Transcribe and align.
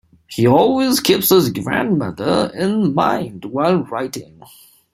He 0.25 0.47
always 0.47 0.99
keeps 0.99 1.29
his 1.29 1.51
grandmother 1.51 2.51
in 2.55 2.95
mind 2.95 3.45
while 3.45 3.83
writing. 3.83 4.41